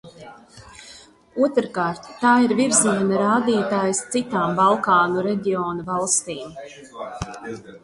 [1.47, 6.61] Otrkārt, tā ir virziena rādītājs citām Balkānu reģiona valstīm.